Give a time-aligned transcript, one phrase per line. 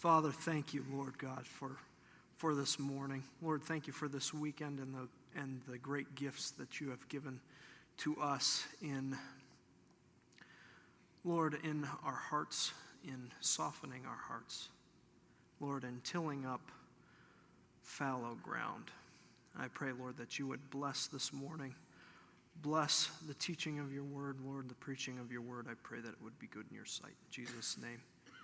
[0.00, 1.76] Father, thank you, Lord God, for,
[2.38, 3.22] for this morning.
[3.42, 7.06] Lord, thank you for this weekend and the, and the great gifts that you have
[7.10, 7.38] given
[7.98, 9.14] to us in,
[11.22, 12.72] Lord, in our hearts,
[13.04, 14.70] in softening our hearts.
[15.60, 16.62] Lord, in tilling up
[17.82, 18.84] fallow ground.
[19.54, 21.74] I pray, Lord, that you would bless this morning.
[22.62, 25.66] Bless the teaching of your word, Lord, the preaching of your word.
[25.70, 27.10] I pray that it would be good in your sight.
[27.10, 28.00] In Jesus' name,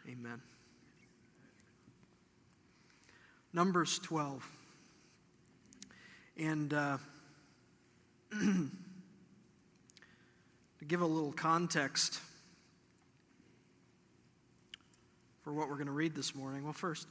[0.06, 0.42] amen.
[3.56, 4.46] Numbers 12.
[6.36, 6.98] And uh,
[8.30, 8.68] to
[10.86, 12.20] give a little context
[15.42, 17.06] for what we're going to read this morning, well, first,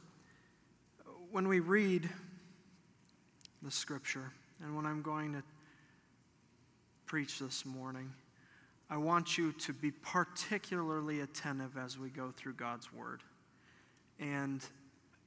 [1.31, 2.07] when we read
[3.63, 4.31] the scripture,
[4.63, 5.41] and when I'm going to
[7.07, 8.11] preach this morning,
[8.87, 13.23] I want you to be particularly attentive as we go through God's word.
[14.19, 14.63] And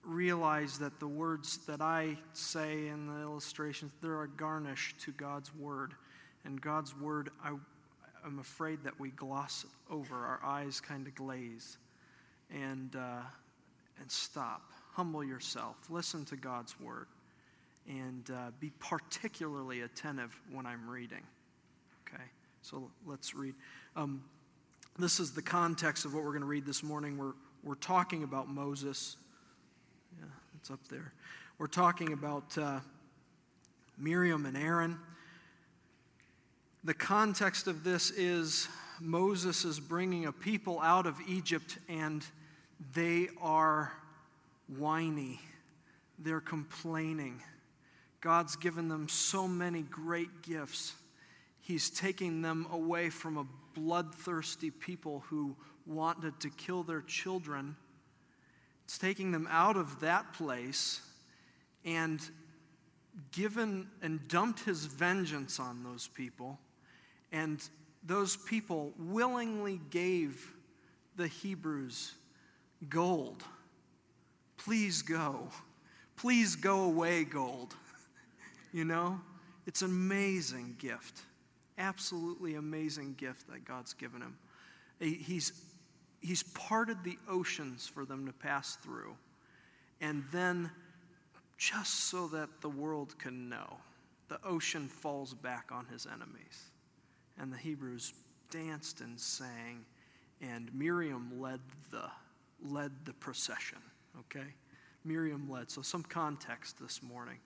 [0.09, 5.55] realize that the words that I say in the illustrations, they're a garnish to God's
[5.55, 5.95] word.
[6.45, 7.53] And God's word, I,
[8.25, 10.17] I'm afraid that we gloss over.
[10.17, 11.77] Our eyes kind of glaze.
[12.51, 13.21] And, uh,
[14.01, 14.63] and stop.
[14.93, 15.77] Humble yourself.
[15.91, 17.07] Listen to God's word.
[17.87, 21.23] And uh, be particularly attentive when I'm reading.
[22.07, 22.25] Okay?
[22.63, 23.55] So let's read.
[23.95, 24.25] Um,
[24.99, 27.19] this is the context of what we're going to read this morning.
[27.19, 29.17] We're, we're talking about Moses
[30.61, 31.13] it's up there.
[31.59, 32.81] We're talking about uh,
[33.97, 34.99] Miriam and Aaron.
[36.83, 38.67] The context of this is
[39.01, 42.25] Moses is bringing a people out of Egypt and
[42.93, 43.93] they are
[44.77, 45.39] whiny.
[46.19, 47.41] They're complaining.
[48.21, 50.95] God's given them so many great gifts.
[51.61, 55.55] He's taking them away from a bloodthirsty people who
[55.87, 57.77] wanted to kill their children
[58.89, 61.03] it's taking them out of that place
[61.85, 62.23] and
[63.33, 66.59] given and dumped his vengeance on those people.
[67.31, 67.63] And
[68.03, 70.55] those people willingly gave
[71.17, 72.15] the Hebrews
[72.89, 73.45] gold.
[74.57, 75.49] Please go.
[76.17, 77.75] Please go away, gold.
[78.73, 79.21] you know?
[79.67, 81.21] It's an amazing gift.
[81.77, 84.39] Absolutely amazing gift that God's given him.
[84.99, 85.53] He's
[86.21, 89.17] He's parted the oceans for them to pass through.
[90.01, 90.71] And then,
[91.57, 93.79] just so that the world can know,
[94.29, 96.71] the ocean falls back on his enemies.
[97.39, 98.15] And the Hebrews
[98.51, 99.85] danced and sang,
[100.41, 102.05] and Miriam led the,
[102.65, 103.79] led the procession.
[104.21, 104.47] Okay?
[105.05, 105.71] Miriam led.
[105.71, 107.39] So, some context this morning.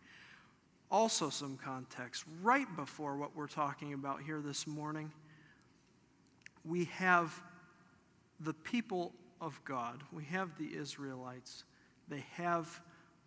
[0.90, 2.24] Also, some context.
[2.42, 5.10] Right before what we're talking about here this morning,
[6.64, 7.42] we have
[8.44, 11.64] the people of God, we have the Israelites,
[12.08, 12.80] they have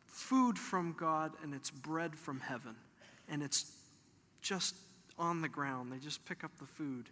[0.08, 2.76] food from God and it's bread from heaven.
[3.28, 3.72] And it's
[4.42, 4.76] just
[5.18, 5.92] on the ground.
[5.92, 7.10] They just pick up the food.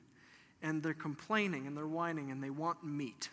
[0.61, 3.29] And they're complaining and they're whining and they want meat.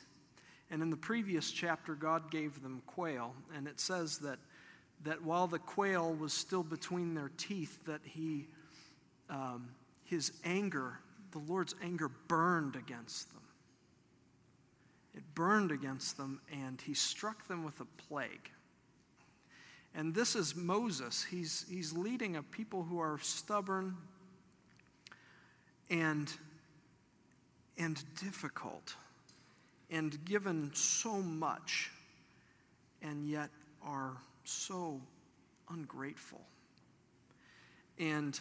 [0.71, 3.35] And in the previous chapter, God gave them quail.
[3.55, 4.39] And it says that,
[5.05, 8.47] that while the quail was still between their teeth, that he,
[9.29, 9.69] um,
[10.05, 10.99] his anger,
[11.33, 13.40] the Lord's anger burned against them.
[15.15, 18.51] It burned against them, and he struck them with a plague.
[19.95, 21.25] And this is Moses.
[21.25, 23.97] He's, he's leading a people who are stubborn
[25.89, 26.33] and,
[27.77, 28.95] and difficult
[29.91, 31.91] and given so much,
[33.03, 33.51] and yet
[33.85, 35.01] are so
[35.69, 36.41] ungrateful.
[37.99, 38.39] And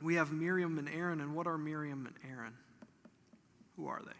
[0.00, 2.54] we have Miriam and Aaron, and what are Miriam and Aaron?
[3.76, 4.12] Who are they?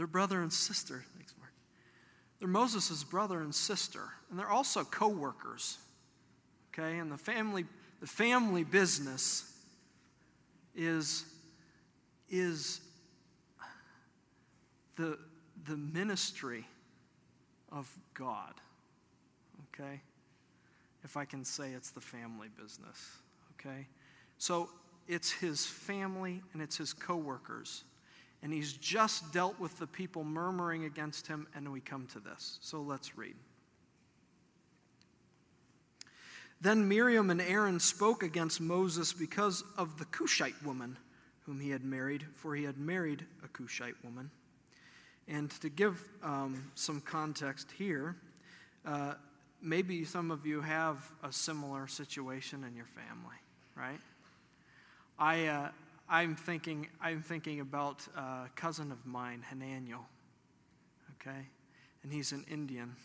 [0.00, 1.04] They're brother and sister.
[1.14, 1.52] Thanks, Mark.
[2.38, 4.00] They're Moses' brother and sister,
[4.30, 5.76] and they're also co-workers.
[6.72, 7.66] Okay, and the family,
[8.00, 9.44] the family business
[10.74, 11.26] is,
[12.30, 12.80] is
[14.96, 15.18] the,
[15.66, 16.66] the ministry
[17.70, 18.54] of God.
[19.74, 20.00] Okay?
[21.04, 23.18] If I can say it's the family business.
[23.60, 23.86] Okay?
[24.38, 24.70] So
[25.06, 27.84] it's his family and it's his co-workers
[28.42, 32.58] and he's just dealt with the people murmuring against him, and we come to this.
[32.62, 33.34] So let's read.
[36.60, 40.98] Then Miriam and Aaron spoke against Moses because of the Cushite woman
[41.46, 44.30] whom he had married, for he had married a Cushite woman.
[45.26, 48.14] And to give um, some context here,
[48.84, 49.14] uh,
[49.62, 53.36] maybe some of you have a similar situation in your family,
[53.74, 54.00] right?
[55.18, 55.68] I, uh,
[56.12, 60.04] I'm thinking, I'm thinking about a cousin of mine, Hananiel,
[61.14, 61.46] okay?
[62.02, 62.96] And he's an Indian.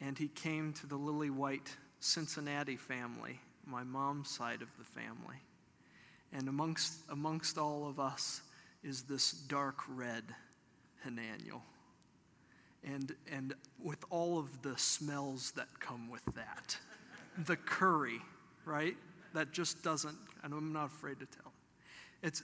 [0.00, 5.42] And he came to the Lily White Cincinnati family, my mom's side of the family.
[6.32, 8.42] And amongst, amongst all of us
[8.84, 10.22] is this dark red
[11.02, 11.62] Hananiel.
[12.84, 16.76] And, and with all of the smells that come with that.
[17.46, 18.20] the curry,
[18.64, 18.96] right?
[19.34, 21.52] That just doesn't, and I'm not afraid to tell.
[22.22, 22.42] It's,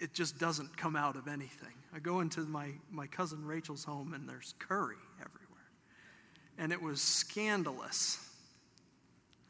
[0.00, 1.74] it just doesn't come out of anything.
[1.94, 5.38] I go into my, my cousin Rachel's home and there's curry everywhere.
[6.58, 8.18] And it was scandalous,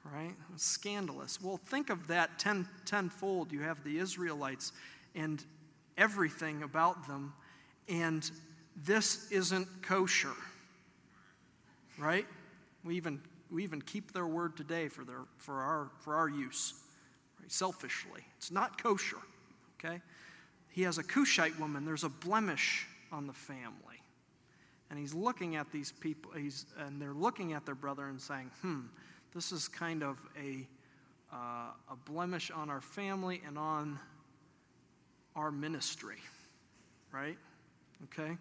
[0.04, 0.34] right?
[0.52, 1.40] Was scandalous.
[1.40, 3.52] Well, think of that ten, tenfold.
[3.52, 4.72] You have the Israelites
[5.14, 5.44] and
[5.96, 7.34] everything about them,
[7.88, 8.28] and
[8.84, 10.32] this isn't kosher,
[11.98, 12.26] right?
[12.82, 13.20] We even,
[13.50, 16.74] we even keep their word today for, their, for, our, for our use,
[17.40, 17.52] right?
[17.52, 18.22] selfishly.
[18.38, 19.18] It's not kosher
[19.84, 20.00] okay?
[20.70, 21.84] He has a Cushite woman.
[21.84, 24.00] There's a blemish on the family.
[24.90, 28.50] And he's looking at these people, he's, and they're looking at their brother and saying,
[28.60, 28.80] hmm,
[29.34, 30.66] this is kind of a,
[31.32, 33.98] uh, a blemish on our family and on
[35.34, 36.18] our ministry,
[37.10, 37.38] right?
[38.04, 38.36] Okay?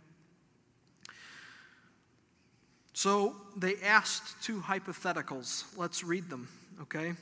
[2.94, 5.64] So they asked two hypotheticals.
[5.78, 6.50] Let's read them,
[6.82, 7.14] okay?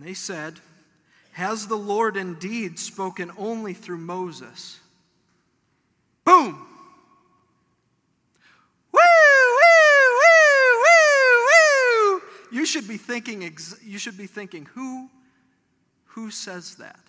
[0.00, 0.54] And they said,
[1.32, 4.80] Has the Lord indeed spoken only through Moses?
[6.24, 6.66] Boom!
[8.92, 9.00] Woo,
[9.60, 12.22] woo, woo, woo, woo!
[12.50, 13.42] You should be thinking,
[13.84, 15.10] you should be thinking, who,
[16.06, 17.00] who says that?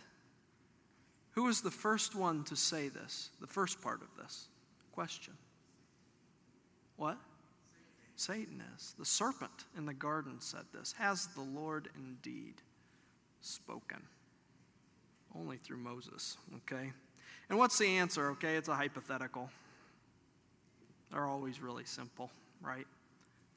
[1.32, 3.30] Who is the first one to say this?
[3.40, 4.50] The first part of this
[4.92, 5.36] question.
[6.98, 7.18] What?
[8.18, 8.96] Satan is.
[9.00, 12.56] The serpent in the garden said this Has the Lord indeed
[13.42, 14.02] spoken.
[15.36, 16.92] Only through Moses, okay?
[17.50, 18.56] And what's the answer, okay?
[18.56, 19.50] It's a hypothetical.
[21.12, 22.88] They're always really simple, right?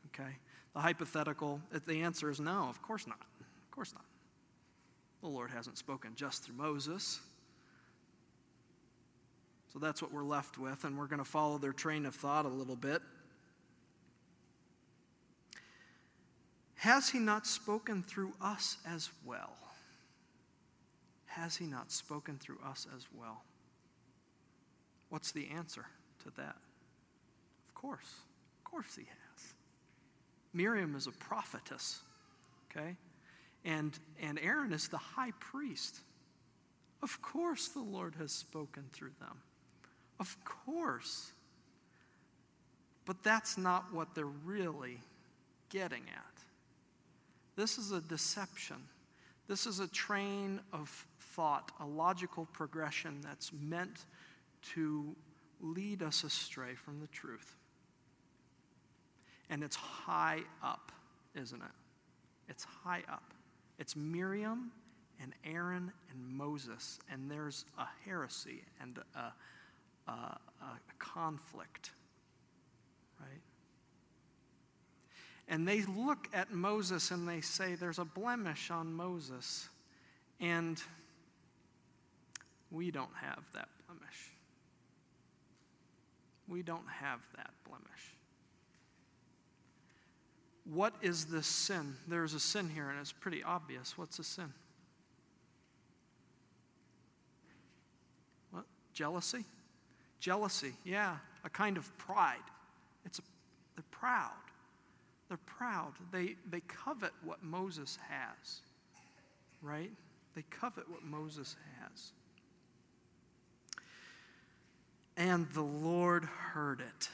[0.08, 0.36] Okay?
[0.74, 3.20] The hypothetical, the answer is no, of course not.
[3.40, 4.04] Of course not.
[5.22, 7.20] The Lord hasn't spoken just through Moses.
[9.72, 12.44] So that's what we're left with, and we're going to follow their train of thought
[12.44, 13.02] a little bit.
[16.76, 19.56] Has he not spoken through us as well?
[21.34, 23.42] Has he not spoken through us as well?
[25.08, 25.84] What's the answer
[26.22, 26.54] to that?
[27.66, 28.20] Of course.
[28.58, 29.54] Of course he has.
[30.52, 31.98] Miriam is a prophetess,
[32.70, 32.94] okay?
[33.64, 35.98] And, and Aaron is the high priest.
[37.02, 39.38] Of course the Lord has spoken through them.
[40.20, 41.32] Of course.
[43.06, 45.00] But that's not what they're really
[45.68, 46.42] getting at.
[47.56, 48.76] This is a deception.
[49.48, 51.04] This is a train of
[51.34, 54.06] thought, a logical progression that's meant
[54.74, 55.14] to
[55.60, 57.56] lead us astray from the truth.
[59.50, 60.92] And it's high up,
[61.34, 61.70] isn't it?
[62.48, 63.34] It's high up.
[63.78, 64.72] It's Miriam
[65.20, 71.90] and Aaron and Moses, and there's a heresy and a, a, a conflict,
[73.20, 73.40] right?
[75.48, 79.68] And they look at Moses and they say, There's a blemish on Moses.
[80.40, 80.82] And
[82.74, 84.30] we don't have that blemish.
[86.48, 88.16] We don't have that blemish.
[90.64, 91.94] What is this sin?
[92.08, 93.96] There's a sin here, and it's pretty obvious.
[93.96, 94.52] What's the sin?
[98.50, 98.64] What?
[98.92, 99.44] Jealousy?
[100.20, 102.38] Jealousy, yeah, a kind of pride.
[103.04, 103.22] It's a,
[103.76, 104.30] they're proud.
[105.28, 105.92] They're proud.
[106.12, 108.60] They, they covet what Moses has,
[109.60, 109.90] right?
[110.34, 112.12] They covet what Moses has.
[115.16, 117.08] And the Lord heard it.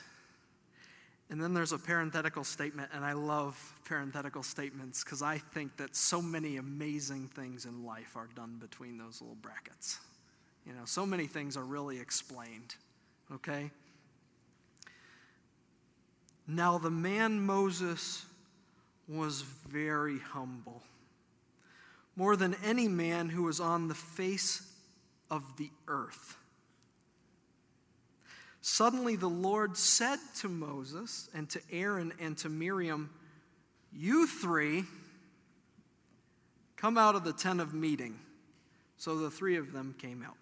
[1.31, 5.95] And then there's a parenthetical statement, and I love parenthetical statements because I think that
[5.95, 10.01] so many amazing things in life are done between those little brackets.
[10.67, 12.75] You know, so many things are really explained,
[13.33, 13.71] okay?
[16.49, 18.25] Now, the man Moses
[19.07, 20.83] was very humble,
[22.17, 24.69] more than any man who was on the face
[25.31, 26.37] of the earth.
[28.63, 33.11] Suddenly the Lord said to Moses and to Aaron and to Miriam,
[33.93, 34.85] You three
[36.77, 38.19] come out of the tent of meeting.
[38.97, 40.37] So the three of them came out.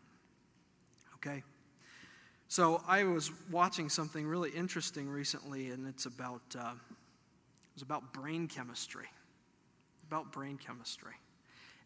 [1.16, 1.42] Okay?
[2.48, 8.12] So I was watching something really interesting recently, and it's about, uh, it was about
[8.12, 9.06] brain chemistry.
[10.06, 11.12] about brain chemistry.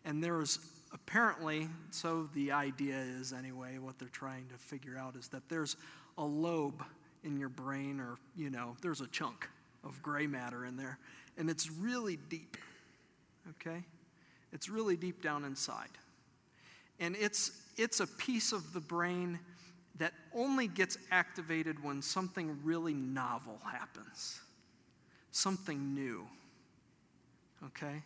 [0.05, 0.61] And there was
[0.93, 5.77] apparently, so the idea is anyway, what they're trying to figure out is that there's
[6.19, 6.83] a lobe
[7.25, 9.49] in your brain, or, you know, there's a chunk
[9.85, 10.99] of gray matter in there,
[11.39, 12.57] and it's really deep,
[13.51, 13.83] okay?
[14.53, 15.91] It's really deep down inside.
[17.01, 19.39] And it's, it's a piece of the brain
[19.99, 24.41] that only gets activated when something really novel happens,
[25.31, 26.27] something new,
[27.65, 28.03] okay?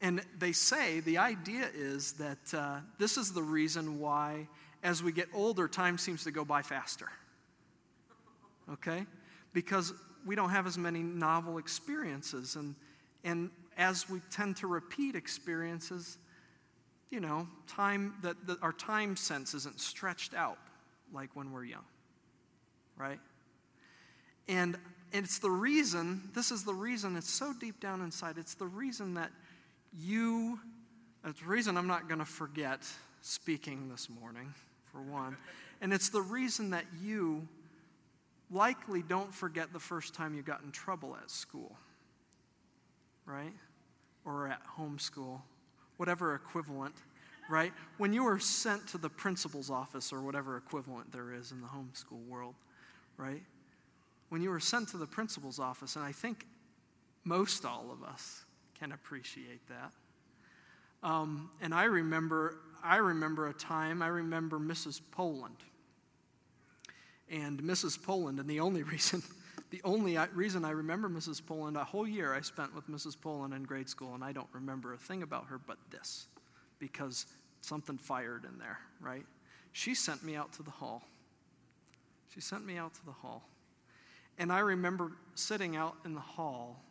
[0.00, 4.46] And they say the idea is that uh, this is the reason why,
[4.82, 7.08] as we get older, time seems to go by faster.
[8.72, 9.06] Okay?
[9.52, 9.92] Because
[10.26, 12.56] we don't have as many novel experiences.
[12.56, 12.74] And,
[13.24, 16.18] and as we tend to repeat experiences,
[17.10, 20.58] you know, time that, our time sense isn't stretched out
[21.12, 21.84] like when we're young.
[22.96, 23.20] Right?
[24.48, 24.76] And,
[25.12, 28.66] and it's the reason, this is the reason, it's so deep down inside, it's the
[28.66, 29.30] reason that
[29.98, 30.58] you,
[31.24, 32.80] that's the reason I'm not going to forget
[33.20, 34.52] speaking this morning,
[34.92, 35.36] for one.
[35.80, 37.46] And it's the reason that you
[38.50, 41.76] likely don't forget the first time you got in trouble at school,
[43.26, 43.52] right?
[44.24, 45.42] Or at home school,
[45.96, 46.94] whatever equivalent,
[47.48, 47.72] right?
[47.98, 51.66] When you were sent to the principal's office or whatever equivalent there is in the
[51.66, 52.54] homeschool world,
[53.16, 53.42] right?
[54.28, 56.46] When you were sent to the principal's office, and I think
[57.24, 58.44] most all of us
[58.78, 59.92] can appreciate that.
[61.02, 65.00] Um, and I remember, I remember a time, I remember Mrs.
[65.10, 65.56] Poland.
[67.30, 68.02] And Mrs.
[68.02, 69.22] Poland, and the only reason,
[69.70, 71.44] the only uh, reason I remember Mrs.
[71.44, 73.20] Poland, a whole year I spent with Mrs.
[73.20, 76.26] Poland in grade school, and I don't remember a thing about her but this,
[76.78, 77.26] because
[77.60, 79.26] something fired in there, right?
[79.72, 81.02] She sent me out to the hall.
[82.34, 83.48] She sent me out to the hall.
[84.38, 86.84] And I remember sitting out in the hall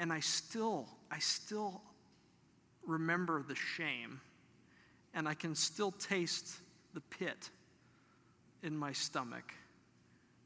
[0.00, 1.82] and I still, I still
[2.86, 4.22] remember the shame,
[5.14, 6.56] and I can still taste
[6.94, 7.50] the pit
[8.62, 9.52] in my stomach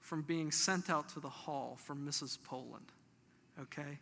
[0.00, 2.38] from being sent out to the hall from Mrs.
[2.44, 2.92] Poland.
[3.60, 3.98] Okay?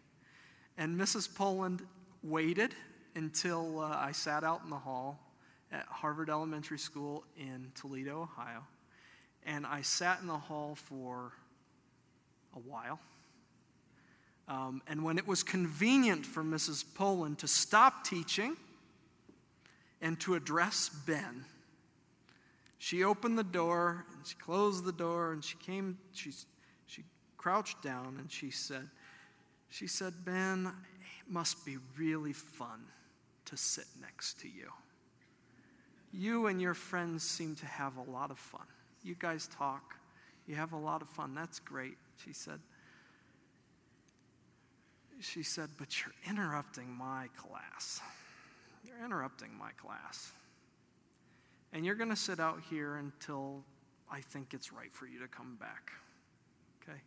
[0.76, 1.32] And Mrs.
[1.32, 1.82] Poland
[2.22, 2.74] waited
[3.14, 5.20] until uh, I sat out in the hall
[5.70, 8.64] at Harvard Elementary School in Toledo, Ohio.
[9.44, 11.32] And I sat in the hall for
[12.54, 13.00] a while.
[14.48, 16.84] Um, and when it was convenient for Mrs.
[16.94, 18.56] Poland to stop teaching
[20.02, 21.46] and to address Ben,
[22.78, 26.32] she opened the door and she closed the door and she came, she,
[26.86, 27.04] she
[27.38, 28.90] crouched down and she said,
[29.70, 32.84] she said, Ben, it must be really fun
[33.46, 34.68] to sit next to you.
[36.12, 38.66] You and your friends seem to have a lot of fun.
[39.02, 39.94] You guys talk,
[40.46, 41.34] you have a lot of fun.
[41.34, 42.60] That's great, she said
[45.22, 48.00] she said, But you're interrupting my class.
[48.84, 50.32] You're interrupting my class.
[51.72, 53.64] And you're going to sit out here until
[54.10, 55.92] I think it's right for you to come back.
[56.82, 56.98] Okay?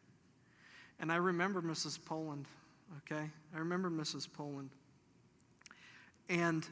[0.99, 1.99] And I remember Mrs.
[2.03, 2.45] Poland,
[2.97, 3.29] okay?
[3.53, 4.27] I remember Mrs.
[4.31, 4.69] Poland.
[6.29, 6.65] And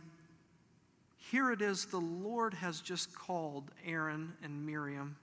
[1.17, 5.17] here it is the Lord has just called Aaron and Miriam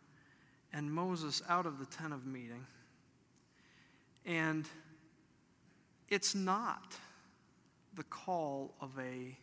[0.73, 2.67] and Moses out of the tent of meeting.
[4.25, 4.69] And
[6.09, 6.95] it's not
[7.95, 9.37] the call of a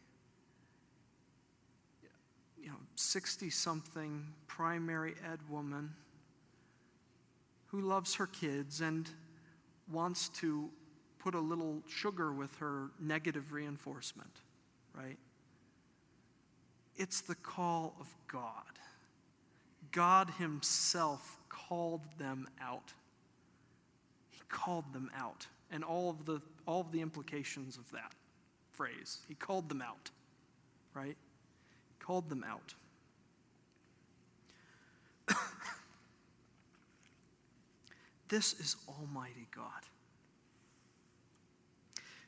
[2.67, 5.93] you know 60 something primary ed woman
[7.67, 9.09] who loves her kids and
[9.89, 10.69] wants to
[11.17, 14.41] put a little sugar with her negative reinforcement,
[14.93, 15.17] right?
[16.97, 18.51] It's the call of God.
[19.93, 22.91] God Himself called them out.
[24.29, 28.11] He called them out and all of the, all of the implications of that
[28.73, 29.19] phrase.
[29.29, 30.11] He called them out,
[30.93, 31.15] right?
[31.99, 32.73] Called them out.
[38.29, 39.71] this is Almighty God.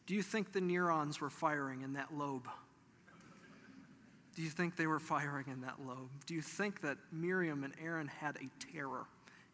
[0.06, 2.48] Do you think the neurons were firing in that lobe?
[4.36, 6.10] Do you think they were firing in that lobe?
[6.26, 9.06] Do you think that Miriam and Aaron had a terror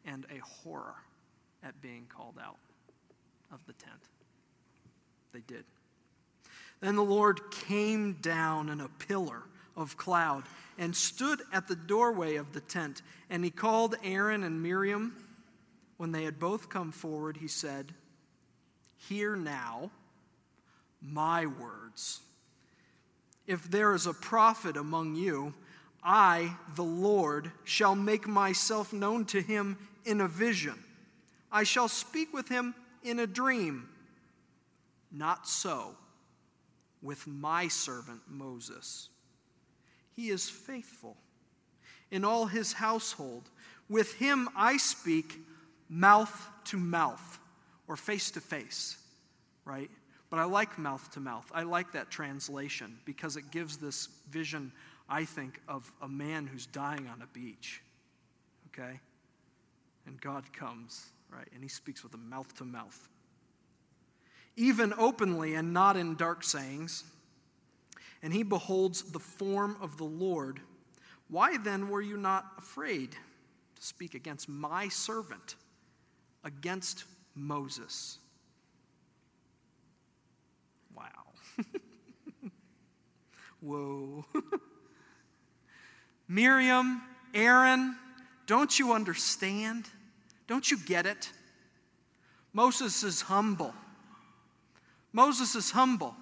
[0.06, 0.96] and a horror
[1.64, 2.58] at being called out?
[3.52, 4.00] of the tent.
[5.34, 5.66] They did.
[6.82, 9.44] Then the Lord came down in a pillar
[9.78, 10.44] of cloud
[10.78, 13.02] and stood at the doorway of the tent.
[13.30, 15.16] And he called Aaron and Miriam.
[15.98, 17.94] When they had both come forward, he said,
[18.98, 19.92] Hear now
[21.02, 22.22] my words.
[23.48, 25.54] If there is a prophet among you,
[26.04, 30.84] I, the Lord, shall make myself known to him in a vision.
[31.52, 33.90] I shall speak with him in a dream.
[35.12, 35.96] Not so,
[37.02, 39.10] with my servant Moses.
[40.16, 41.18] He is faithful
[42.12, 43.50] in all his household.
[43.90, 45.40] With him I speak
[45.90, 47.40] mouth to mouth
[47.88, 48.98] or face to face,
[49.66, 49.92] right?
[50.30, 51.50] But I like mouth to mouth.
[51.54, 54.72] I like that translation because it gives this vision,
[55.08, 57.82] I think, of a man who's dying on a beach,
[58.68, 59.00] okay?
[60.08, 61.48] And God comes, right?
[61.54, 63.08] And he speaks with a mouth to mouth
[64.58, 67.04] even openly and not in dark sayings.
[68.22, 70.60] And he beholds the form of the Lord.
[71.28, 75.56] Why then were you not afraid to speak against my servant,
[76.44, 77.06] against
[77.36, 78.20] Moses?
[80.96, 81.04] Wow.
[83.62, 84.26] Whoa.
[86.28, 87.02] Miriam,
[87.34, 87.96] Aaron,
[88.48, 89.86] don't you understand?
[90.48, 91.32] Don't you get it?
[92.54, 93.74] Moses is humble.
[95.12, 96.16] Moses is humble.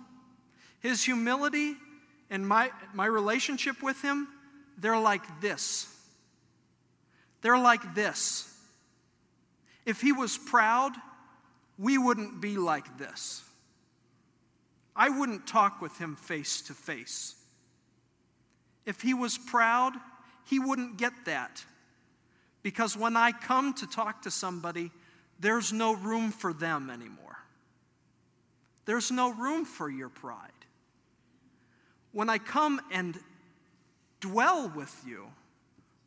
[0.84, 1.76] His humility
[2.30, 4.28] and my, my relationship with him,
[4.78, 5.88] they're like this.
[7.42, 8.54] They're like this.
[9.86, 10.92] If he was proud,
[11.80, 13.44] we wouldn't be like this.
[14.94, 17.36] I wouldn't talk with him face to face.
[18.86, 19.94] If he was proud,
[20.44, 21.64] he wouldn't get that.
[22.62, 24.92] Because when I come to talk to somebody,
[25.40, 27.38] there's no room for them anymore.
[28.84, 30.52] There's no room for your pride.
[32.14, 33.20] When I come and
[34.22, 35.28] dwell with you,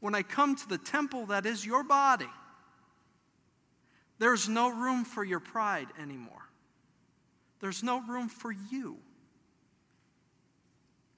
[0.00, 2.30] when I come to the temple that is your body,
[4.18, 6.48] there's no room for your pride anymore.
[7.60, 8.96] There's no room for you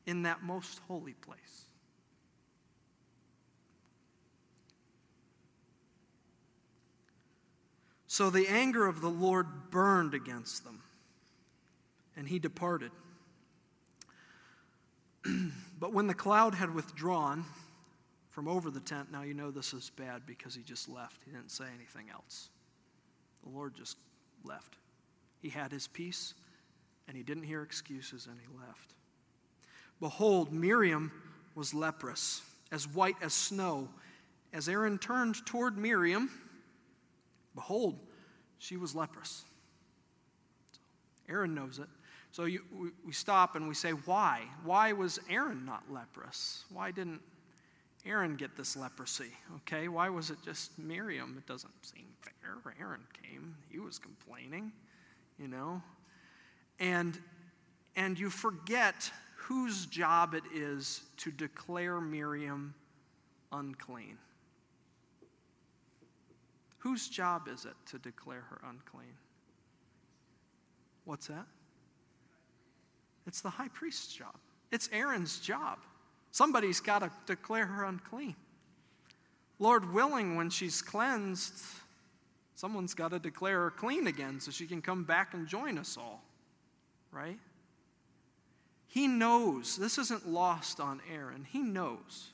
[0.07, 1.39] in that most holy place.
[8.07, 10.83] So the anger of the Lord burned against them
[12.17, 12.91] and he departed.
[15.79, 17.45] but when the cloud had withdrawn
[18.31, 21.23] from over the tent, now you know this is bad because he just left.
[21.25, 22.51] He didn't say anything else.
[23.43, 23.97] The Lord just
[24.45, 24.77] left.
[25.41, 26.35] He had his piece,
[27.07, 28.95] and he didn't hear excuses, and he left.
[30.01, 31.11] Behold, Miriam
[31.55, 33.89] was leprous, as white as snow.
[34.53, 36.31] As Aaron turned toward Miriam,
[37.55, 37.99] behold,
[38.59, 39.45] she was leprous.
[41.29, 41.89] Aaron knows it.
[42.33, 44.43] So you, we, we stop and we say, why?
[44.65, 46.65] Why was Aaron not leprous?
[46.73, 47.21] Why didn't
[48.05, 49.33] Aaron get this leprosy?
[49.57, 51.35] Okay, why was it just Miriam?
[51.39, 52.35] It doesn't seem fair.
[52.81, 54.73] Aaron came, he was complaining,
[55.39, 55.83] you know.
[56.79, 57.19] And
[57.97, 62.75] and you forget whose job it is to declare Miriam
[63.51, 64.19] unclean.
[66.79, 69.17] Whose job is it to declare her unclean?
[71.05, 71.47] What's that?
[73.29, 74.35] It's the high priest's job,
[74.73, 75.79] it's Aaron's job.
[76.31, 78.37] Somebody's got to declare her unclean.
[79.59, 81.55] Lord willing, when she's cleansed,
[82.55, 85.97] someone's got to declare her clean again so she can come back and join us
[85.97, 86.23] all,
[87.11, 87.39] right?
[88.87, 91.47] He knows, this isn't lost on Aaron.
[91.51, 92.29] He knows.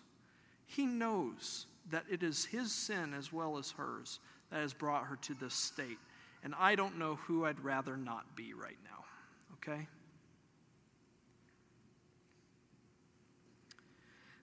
[0.67, 4.19] He knows that it is his sin as well as hers
[4.51, 5.99] that has brought her to this state.
[6.43, 9.05] And I don't know who I'd rather not be right now,
[9.55, 9.87] okay?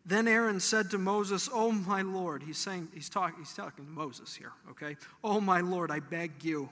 [0.06, 3.92] Then Aaron said to Moses, Oh, my Lord, he's saying, he's, talk, he's talking to
[3.92, 4.98] Moses here, okay?
[5.24, 6.70] Oh, my Lord, I beg you,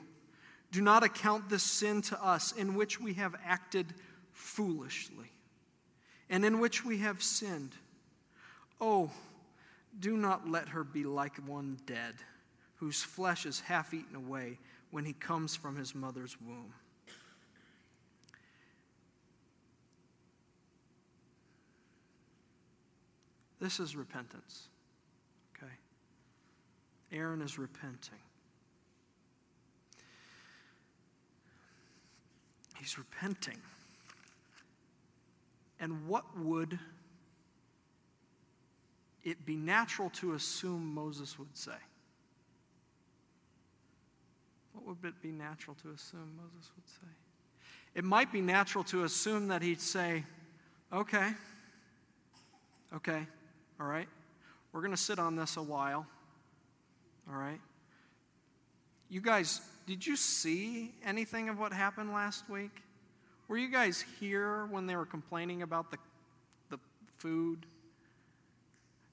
[0.71, 3.87] do not account this sin to us in which we have acted
[4.31, 5.31] foolishly
[6.29, 7.71] and in which we have sinned.
[8.79, 9.11] Oh,
[9.99, 12.15] do not let her be like one dead,
[12.75, 14.59] whose flesh is half eaten away
[14.91, 16.73] when he comes from his mother's womb.
[23.59, 24.67] This is repentance.
[25.55, 25.71] Okay?
[27.11, 28.19] Aaron is repenting.
[32.77, 33.57] He's repenting.
[35.79, 36.79] And what would
[39.23, 41.71] it be natural to assume Moses would say?
[44.73, 47.13] What would it be natural to assume Moses would say?
[47.95, 50.23] It might be natural to assume that he'd say,
[50.93, 51.31] okay,
[52.95, 53.27] okay,
[53.79, 54.07] all right?
[54.71, 56.05] We're going to sit on this a while,
[57.29, 57.59] all right?
[59.09, 62.83] You guys, did you see anything of what happened last week?
[63.47, 65.97] Were you guys here when they were complaining about the,
[66.69, 66.79] the
[67.17, 67.65] food?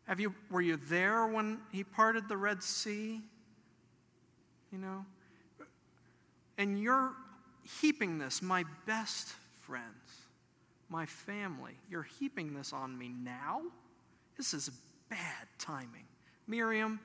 [0.06, 3.22] Have you, were you there when he parted the Red Sea?
[4.70, 5.06] You know?
[6.58, 7.12] And you're
[7.80, 9.28] heaping this, my best
[9.62, 9.84] friends,
[10.90, 11.72] my family.
[11.90, 13.62] You're heaping this on me now?
[14.36, 14.70] This is
[15.08, 16.04] bad timing.
[16.46, 17.00] Miriam,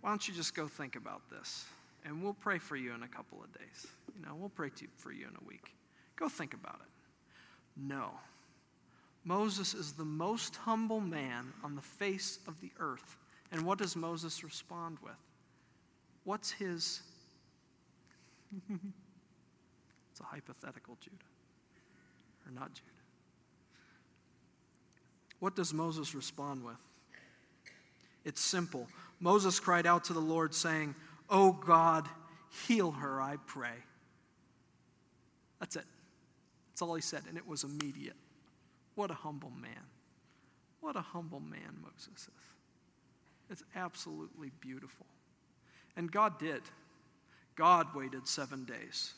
[0.00, 1.64] why don't you just go think about this?
[2.04, 3.86] And we'll pray for you in a couple of days.
[4.14, 5.74] You know, we'll pray to, for you in a week.
[6.14, 6.88] Go think about it.
[7.76, 8.10] No.
[9.24, 13.16] Moses is the most humble man on the face of the earth.
[13.50, 15.12] And what does Moses respond with?
[16.24, 17.00] What's his.
[18.70, 21.16] it's a hypothetical Judah.
[22.46, 22.95] Or not Judah.
[25.46, 26.74] What does Moses respond with?
[28.24, 28.88] It's simple.
[29.20, 30.96] Moses cried out to the Lord, saying,
[31.30, 32.08] Oh God,
[32.66, 33.76] heal her, I pray.
[35.60, 35.84] That's it.
[36.68, 38.16] That's all he said, and it was immediate.
[38.96, 39.84] What a humble man.
[40.80, 42.28] What a humble man Moses is.
[43.48, 45.06] It's absolutely beautiful.
[45.96, 46.62] And God did.
[47.54, 49.14] God waited seven days.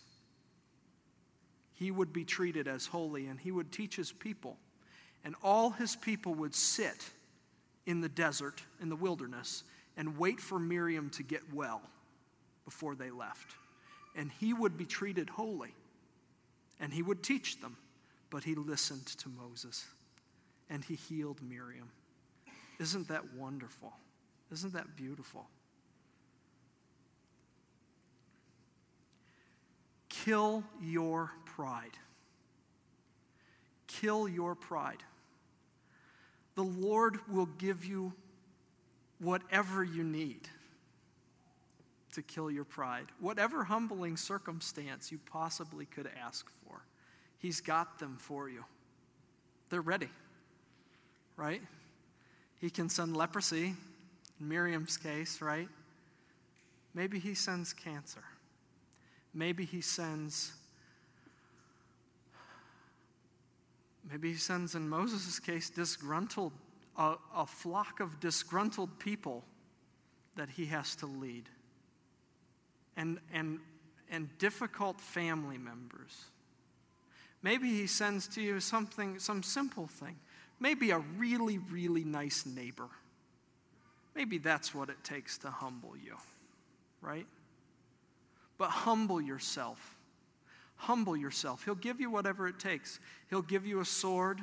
[1.73, 4.59] He would be treated as holy, and he would teach his people.
[5.25, 7.11] And all his people would sit
[7.87, 9.65] in the desert, in the wilderness,
[9.97, 11.83] and wait for Miriam to get well
[12.65, 13.55] before they left.
[14.15, 15.75] And he would be treated holy,
[16.81, 17.77] and he would teach them.
[18.31, 19.87] But he listened to Moses,
[20.69, 21.91] and he healed Miriam.
[22.79, 23.93] Isn't that wonderful?
[24.53, 25.49] Isn't that beautiful?
[30.09, 31.97] Kill your pride.
[33.89, 35.03] Kill your pride.
[36.55, 38.13] The Lord will give you
[39.19, 40.49] whatever you need
[42.13, 46.85] to kill your pride, whatever humbling circumstance you possibly could ask for.
[47.39, 48.65] He's got them for you.
[49.71, 50.09] They're ready,
[51.37, 51.63] right?
[52.61, 53.75] He can send leprosy,
[54.41, 55.69] in Miriam's case, right?
[56.95, 58.25] Maybe he sends cancer.
[59.35, 60.53] Maybe he sends,
[64.11, 66.53] maybe he sends, in Moses' case, disgruntled,
[66.97, 69.45] a, a flock of disgruntled people
[70.37, 71.49] that he has to lead.
[72.97, 73.61] And, and,
[74.11, 76.25] and difficult family members.
[77.43, 80.17] Maybe he sends to you something, some simple thing.
[80.59, 82.89] Maybe a really, really nice neighbor.
[84.15, 86.17] Maybe that's what it takes to humble you,
[87.01, 87.27] right?
[88.57, 89.98] But humble yourself.
[90.79, 91.65] Humble yourself.
[91.65, 93.01] He'll give you whatever it takes.
[93.29, 94.41] He'll give you a sword,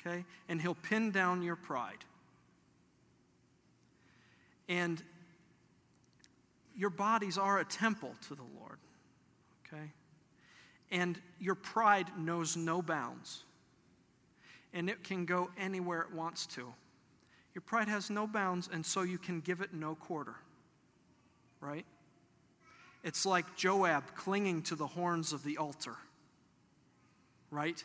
[0.00, 0.24] okay?
[0.48, 2.04] And he'll pin down your pride.
[4.68, 5.02] And
[6.74, 8.78] your bodies are a temple to the Lord,
[9.66, 9.92] okay?
[10.90, 13.44] And your pride knows no bounds.
[14.72, 16.72] And it can go anywhere it wants to.
[17.54, 20.34] Your pride has no bounds, and so you can give it no quarter,
[21.60, 21.84] right?
[23.04, 25.94] It's like Joab clinging to the horns of the altar.
[27.50, 27.84] Right?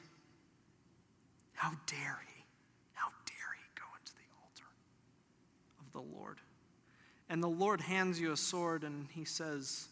[1.54, 2.44] How dare he?
[2.94, 4.70] How dare he go into the altar
[5.82, 6.38] of the Lord?
[7.30, 9.90] And the Lord hands you a sword and he says,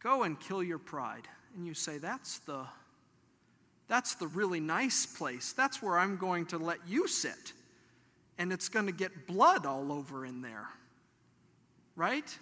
[0.00, 1.26] Go and kill your pride.
[1.56, 2.64] And you say, That's the
[3.88, 5.52] that's the really nice place.
[5.52, 7.52] That's where I'm going to let you sit.
[8.38, 10.68] And it's going to get blood all over in there.
[11.94, 12.38] Right?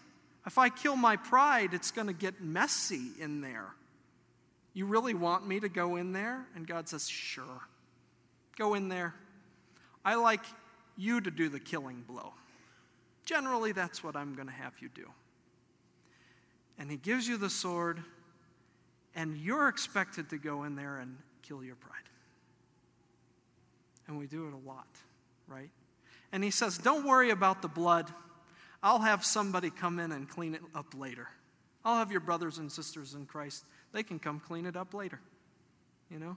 [0.46, 3.74] If I kill my pride, it's going to get messy in there.
[4.72, 6.46] You really want me to go in there?
[6.54, 7.60] And God says, Sure.
[8.56, 9.14] Go in there.
[10.04, 10.44] I like
[10.96, 12.32] you to do the killing blow.
[13.24, 15.06] Generally, that's what I'm going to have you do.
[16.78, 18.02] And He gives you the sword,
[19.14, 21.96] and you're expected to go in there and kill your pride.
[24.06, 24.88] And we do it a lot,
[25.46, 25.70] right?
[26.32, 28.10] And He says, Don't worry about the blood.
[28.82, 31.28] I'll have somebody come in and clean it up later.
[31.84, 33.64] I'll have your brothers and sisters in Christ.
[33.92, 35.20] They can come clean it up later.
[36.10, 36.36] You know?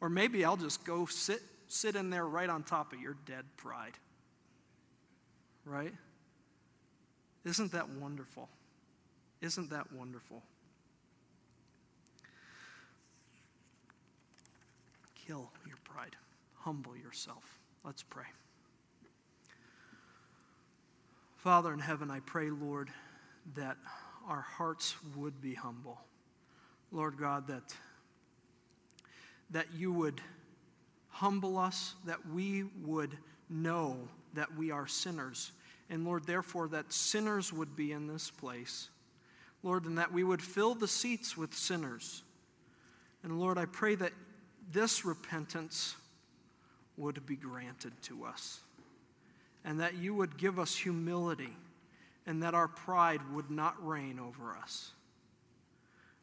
[0.00, 3.44] Or maybe I'll just go sit sit in there right on top of your dead
[3.56, 3.92] pride.
[5.64, 5.94] Right?
[7.44, 8.48] Isn't that wonderful?
[9.40, 10.42] Isn't that wonderful?
[15.26, 16.16] Kill your pride.
[16.56, 17.58] Humble yourself.
[17.84, 18.24] Let's pray.
[21.42, 22.90] Father in heaven, I pray, Lord,
[23.54, 23.78] that
[24.28, 25.98] our hearts would be humble.
[26.92, 27.62] Lord God, that,
[29.48, 30.20] that you would
[31.08, 33.16] humble us, that we would
[33.48, 33.96] know
[34.34, 35.52] that we are sinners.
[35.88, 38.90] And Lord, therefore, that sinners would be in this place.
[39.62, 42.22] Lord, and that we would fill the seats with sinners.
[43.22, 44.12] And Lord, I pray that
[44.70, 45.96] this repentance
[46.98, 48.60] would be granted to us
[49.64, 51.56] and that you would give us humility
[52.26, 54.92] and that our pride would not reign over us.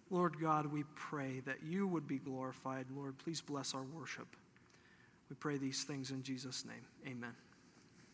[0.10, 2.86] Lord God, we pray that you would be glorified.
[2.96, 4.28] Lord, please bless our worship.
[5.30, 6.86] We pray these things in Jesus' name.
[7.06, 7.34] Amen.